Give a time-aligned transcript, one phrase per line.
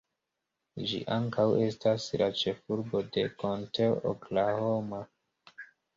[0.91, 5.07] Ĝi ankaŭ estas la ĉefurbo de Konteo Oklahoma.